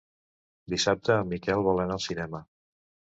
[0.73, 2.41] Dissabte en Miquel vol anar al cinema.